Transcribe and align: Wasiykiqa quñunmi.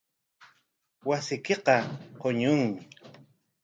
Wasiykiqa 1.07 1.75
quñunmi. 2.19 2.81